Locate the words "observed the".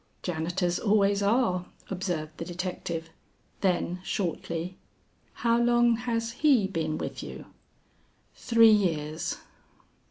1.91-2.43